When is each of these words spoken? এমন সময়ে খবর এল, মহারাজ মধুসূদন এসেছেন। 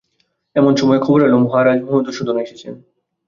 এমন 0.55 0.73
সময়ে 0.75 1.03
খবর 1.05 1.19
এল, 1.21 1.33
মহারাজ 1.37 1.79
মধুসূদন 1.87 2.37
এসেছেন। 2.39 2.73